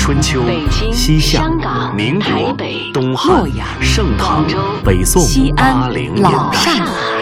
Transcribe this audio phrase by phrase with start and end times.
[0.00, 0.42] 春秋、
[0.90, 1.44] 西夏、
[1.94, 2.56] 民国、
[2.90, 3.44] 东汉、
[3.82, 4.46] 盛唐、
[4.82, 5.22] 北宋、
[5.54, 7.12] 八零、老上海，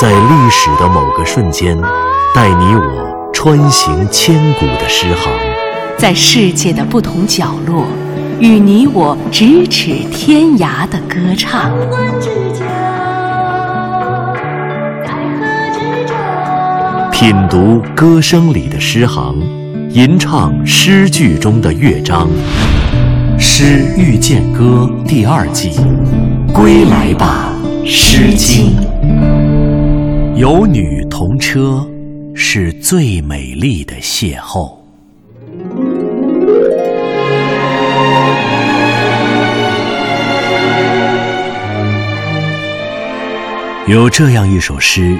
[0.00, 1.78] 在历史的某个瞬间，
[2.34, 5.30] 带你我穿行千古的诗行；
[5.98, 7.84] 在世界的不同角落，
[8.40, 11.70] 与你我咫尺天涯的歌唱。
[17.12, 19.36] 品读歌声里的诗行，
[19.92, 22.28] 吟唱诗句中的乐章，
[23.40, 25.72] 《诗遇见歌》第二季，
[26.54, 27.52] 归来吧，
[27.84, 28.76] 《诗经》。
[30.36, 31.84] 有女同车，
[32.36, 34.76] 是最美丽的邂逅。
[43.88, 45.18] 有这样一首诗。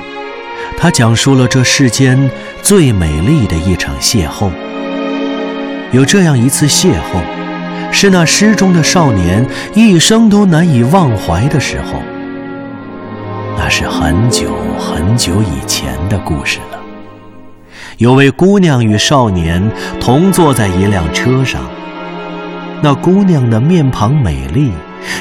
[0.81, 2.31] 他讲述了这世间
[2.63, 4.51] 最美丽的一场邂逅。
[5.93, 12.01] 有这样一次邂逅，是那诗中的少年一生都难以忘怀的时候。
[13.59, 16.79] 那是很久很久以前的故事了。
[17.99, 21.61] 有位姑娘与少年同坐在一辆车上，
[22.81, 24.73] 那姑娘的面庞美丽，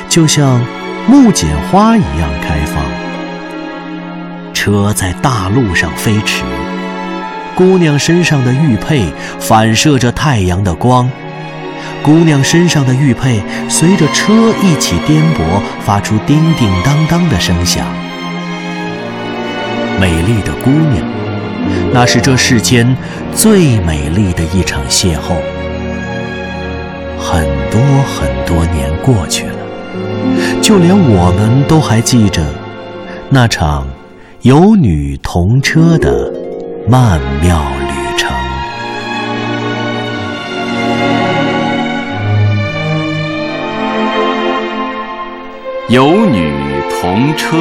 [0.08, 0.62] 就像
[1.06, 2.99] 木槿花一样开放。
[4.60, 6.44] 车在大路上飞驰，
[7.56, 9.06] 姑娘身上的玉佩
[9.40, 11.10] 反射着太阳的光，
[12.04, 17.86] 姑娘身上的玉佩随着车一起颠簸，发出叮叮当当的声响。
[19.98, 21.08] 美丽的姑娘，
[21.94, 22.98] 那是这世间
[23.34, 25.38] 最美丽的一场邂逅。
[27.18, 29.56] 很多很多年过去了，
[30.62, 32.44] 就连我们都还记着
[33.30, 33.88] 那场。
[34.44, 36.32] 有女同车的
[36.88, 38.32] 曼妙旅程。
[45.90, 46.54] 有女
[46.90, 47.58] 同车，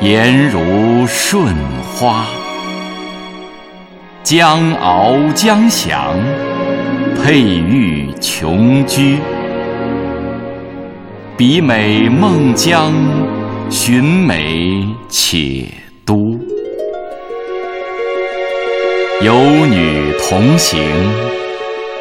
[0.00, 1.54] 颜如舜
[1.94, 2.26] 花。
[4.24, 6.16] 江翱江翔，
[7.22, 9.18] 佩玉琼居。
[11.36, 12.92] 比美孟姜。
[13.70, 15.66] 寻美且
[16.06, 16.38] 都，
[19.20, 19.34] 有
[19.66, 20.80] 女同行，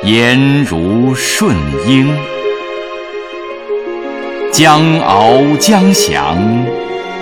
[0.04, 2.08] 颜如顺英。
[4.52, 6.38] 江翱江翔，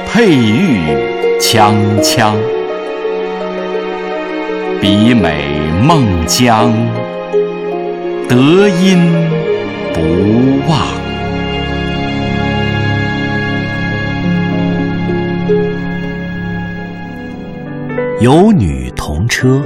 [0.06, 0.80] 佩玉
[1.40, 2.34] 锵锵。
[4.80, 5.44] 比美
[5.82, 6.72] 孟姜，
[8.30, 9.12] 德音
[9.92, 11.05] 不忘。
[18.26, 19.62] 有女同车，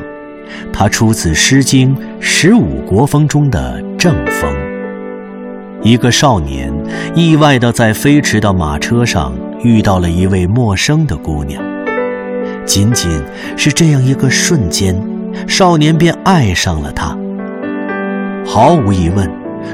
[0.73, 4.53] 它出自《诗经·十五国风》中的正风。
[5.81, 6.69] 一个少年
[7.15, 9.33] 意外地在飞驰的马车上
[9.63, 11.63] 遇到了一位陌生的姑娘，
[12.65, 13.09] 仅仅
[13.55, 14.93] 是这样一个瞬间，
[15.47, 17.17] 少年便爱上了她。
[18.45, 19.31] 毫无疑问，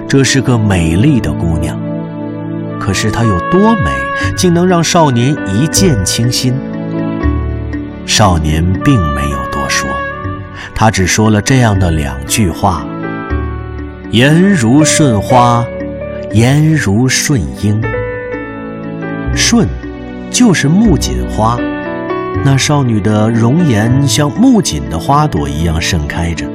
[0.07, 1.75] 这是个美丽的姑娘。
[2.79, 3.89] 可是她有多美，
[4.37, 6.53] 竟能让少年一见倾心？
[8.05, 9.89] 少年并没有多说，
[10.73, 12.85] 他只说了这样的两句话
[14.11, 15.65] ：“颜如舜花，
[16.31, 17.81] 颜如舜英。”
[19.35, 19.67] 舜，
[20.31, 21.57] 就是木槿花，
[22.43, 26.45] 那少女的容颜像木槿的花朵一样盛开着，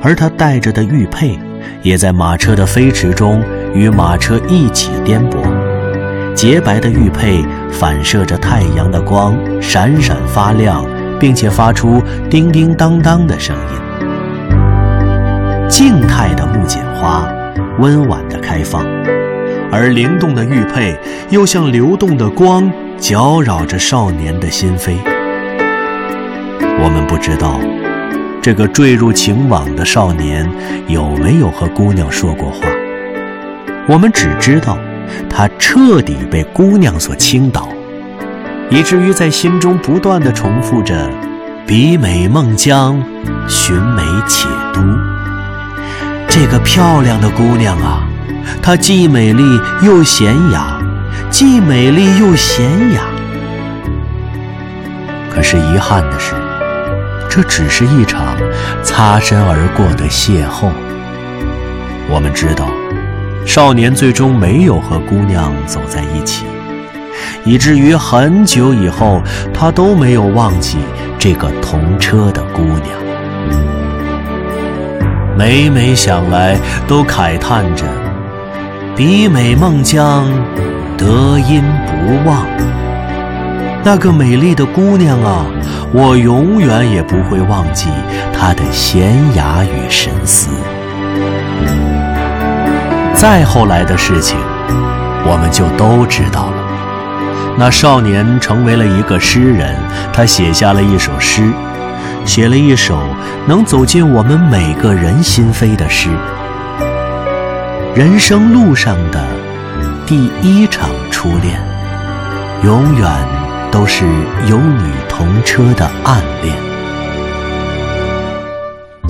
[0.00, 1.38] 而她戴着的玉佩，
[1.82, 3.42] 也在马车的飞驰中
[3.74, 5.42] 与马车一起颠簸。
[6.34, 10.84] 洁白的玉佩反射着太阳的光，闪闪发亮，
[11.18, 13.74] 并且发出叮叮当当的声音。
[15.68, 17.26] 静态的木槿花，
[17.78, 18.84] 温婉的开放，
[19.72, 20.96] 而灵动的玉佩
[21.30, 24.96] 又像流动的光，搅扰着少年的心扉。
[26.80, 27.58] 我们不知道，
[28.40, 30.48] 这个坠入情网的少年
[30.86, 32.68] 有没有和姑娘说过话。
[33.88, 34.78] 我们只知道。
[35.28, 37.68] 他彻底被姑娘所倾倒，
[38.70, 41.10] 以至于在心中不断的重复着
[41.66, 43.02] “比美孟姜，
[43.48, 44.80] 寻美且都”。
[46.28, 48.02] 这个漂亮的姑娘啊，
[48.62, 49.42] 她既美丽
[49.82, 50.80] 又娴雅，
[51.30, 52.62] 既美丽又娴
[52.94, 53.02] 雅。
[55.30, 56.34] 可是遗憾的是，
[57.28, 58.36] 这只是一场
[58.82, 60.70] 擦身而过的邂逅。
[62.08, 62.68] 我们知道。
[63.46, 66.44] 少年最终没有和姑娘走在一起，
[67.44, 70.78] 以至于很久以后，他都没有忘记
[71.18, 72.88] 这个同车的姑娘。
[75.36, 76.56] 每每想来，
[76.86, 77.84] 都慨叹着
[78.96, 80.26] ：“比美孟姜，
[80.96, 82.46] 德音不忘。”
[83.84, 85.44] 那个美丽的姑娘啊，
[85.92, 87.88] 我永远也不会忘记
[88.32, 89.02] 她的娴
[89.36, 90.48] 雅与神思。
[93.24, 94.36] 再后来的事情，
[95.24, 97.56] 我们就都知道了。
[97.56, 99.74] 那少年成为了一个诗人，
[100.12, 101.50] 他写下了一首诗，
[102.26, 103.00] 写了一首
[103.46, 106.10] 能走进我们每个人心扉的诗。
[107.94, 109.26] 人生路上的
[110.06, 111.58] 第一场初恋，
[112.62, 113.10] 永远。
[113.72, 114.04] 都是
[114.46, 116.54] 有女同车的暗恋，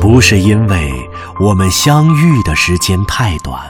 [0.01, 0.91] 不是因为
[1.41, 3.61] 我们相遇的时间太短，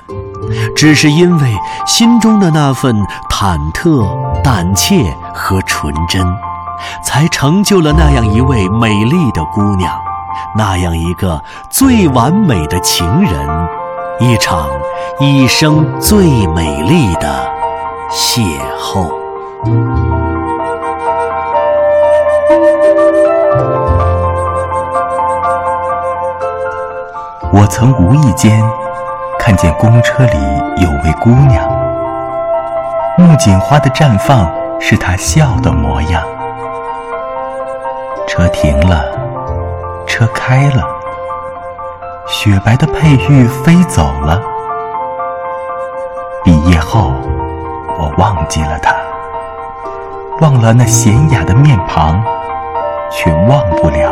[0.77, 1.57] 只是因为
[1.87, 2.95] 心中的那份
[3.31, 4.07] 忐忑、
[4.43, 6.27] 胆怯和纯真，
[7.03, 9.91] 才成就了那样一位美丽的姑娘，
[10.57, 13.69] 那样一个最完美的情人，
[14.21, 14.69] 一场
[15.19, 17.51] 一生最美丽的
[18.11, 20.14] 邂逅。
[27.57, 28.61] 我曾无意间
[29.39, 30.39] 看见公车里
[30.83, 31.65] 有位姑娘，
[33.17, 36.21] 木槿花的绽放是她笑的模样。
[38.27, 39.05] 车停了，
[40.05, 40.85] 车开了，
[42.27, 44.43] 雪白的佩玉飞走了。
[46.43, 47.13] 毕业后，
[48.01, 48.93] 我忘记了她，
[50.41, 52.21] 忘了那娴雅的面庞，
[53.13, 54.11] 却忘不了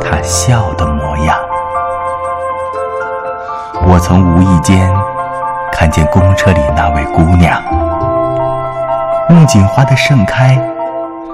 [0.00, 1.38] 她笑的模样。
[3.84, 4.92] 我曾无意间
[5.72, 7.62] 看见公车里那位姑娘，
[9.28, 10.58] 木槿花的盛开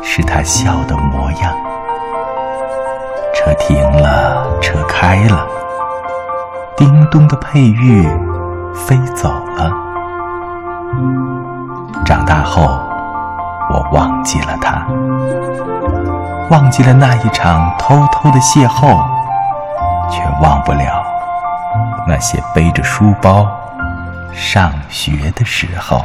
[0.02, 1.54] 是她笑的模样。
[3.34, 5.46] 车停了，车开了，
[6.76, 8.08] 叮咚的佩玉
[8.74, 9.72] 飞走了。
[12.04, 12.62] 长大后，
[13.70, 14.86] 我忘记了她，
[16.50, 19.02] 忘记了那一场偷偷的邂逅，
[20.10, 21.01] 却忘不了。
[22.06, 23.46] 那些背着书包
[24.32, 26.04] 上学的时候。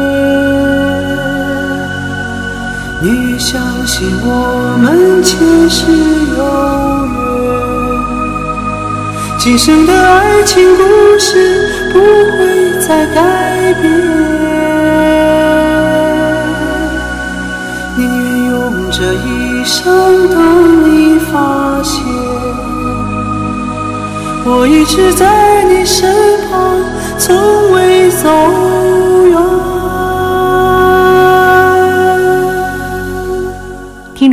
[3.41, 5.35] 相信我们前
[5.67, 5.81] 世
[6.37, 6.43] 有
[7.07, 7.19] 缘，
[9.39, 10.83] 今生的爱情故
[11.17, 13.91] 事不会再改变。
[17.97, 18.53] 宁愿用
[18.91, 20.37] 这一生等
[20.85, 21.33] 你发
[21.81, 22.05] 现，
[24.45, 26.07] 我一直在你身
[26.37, 26.40] 旁，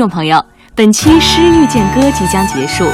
[0.08, 2.88] 朋友，本期《诗遇见歌》即将结束。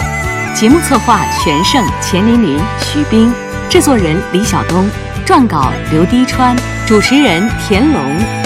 [0.55, 3.33] 节目策划：全胜、钱琳琳、徐冰；
[3.69, 4.85] 制作人：李晓东；
[5.27, 6.57] 撰稿：刘滴川；
[6.87, 8.03] 主持人：田龙；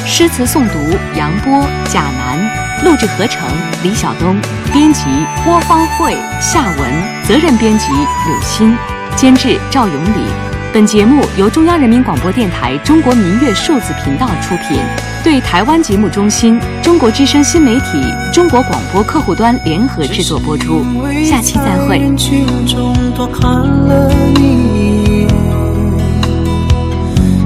[0.06, 3.48] 诗词诵读：杨波、贾楠；录制合成：
[3.82, 4.36] 李晓东；
[4.72, 5.04] 编辑：
[5.44, 6.90] 郭方慧、夏文；
[7.26, 8.76] 责任编辑：柳鑫；
[9.16, 10.47] 监制：赵永礼。
[10.70, 14.78] 本节目由中央人民广播电台中国民乐数字频道出品，
[15.24, 20.84] 对台湾节目中心、中国之声新媒体、中国广播客户端联合制作播出。
[21.24, 21.98] 下期再会。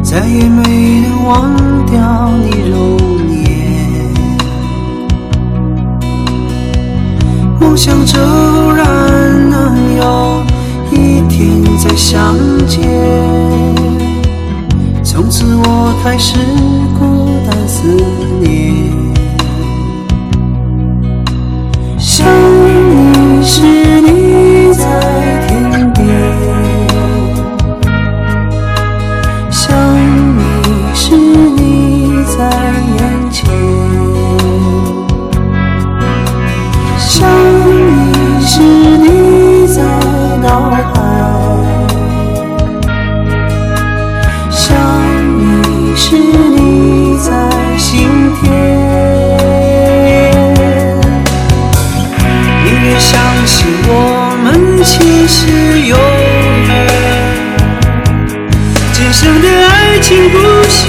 [0.03, 2.99] 再也没能忘掉你容
[3.31, 3.47] 颜。
[7.61, 9.42] 梦想着偶然。
[12.23, 12.39] 相
[12.69, 12.81] 见。
[15.03, 16.37] 从此我开始
[16.97, 18.12] 孤单思念。
[54.85, 55.47] 情是
[55.83, 56.71] 永远，
[58.93, 60.81] 今生的爱情故事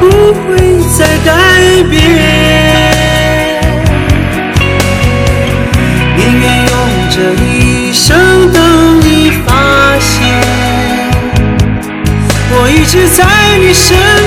[0.00, 1.30] 不会再改
[1.90, 2.00] 变，
[6.16, 6.72] 宁愿用
[7.10, 9.52] 这一生等你发
[10.00, 10.14] 现。
[12.58, 13.22] 我一直在
[13.58, 14.25] 你身边。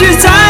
[0.00, 0.49] 是在